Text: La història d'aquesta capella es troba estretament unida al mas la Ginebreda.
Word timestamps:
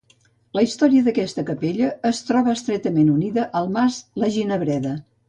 La 0.59 0.61
història 0.67 1.03
d'aquesta 1.07 1.43
capella 1.49 1.89
es 2.11 2.21
troba 2.29 2.55
estretament 2.57 3.13
unida 3.17 3.45
al 3.61 3.71
mas 3.77 4.01
la 4.23 4.31
Ginebreda. 4.39 4.97